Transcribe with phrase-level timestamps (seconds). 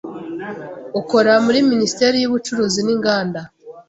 [1.01, 3.41] ukora muri Minisiteri y’Ubucuruzi n’Inganda